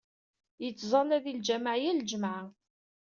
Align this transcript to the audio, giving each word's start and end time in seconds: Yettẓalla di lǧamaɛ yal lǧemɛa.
Yettẓalla 0.63 1.17
di 1.23 1.33
lǧamaɛ 1.37 1.75
yal 1.83 1.97
lǧemɛa. 2.03 2.41